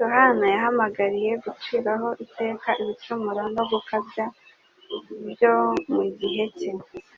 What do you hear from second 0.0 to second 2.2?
Yohana yahamagariwe guciraho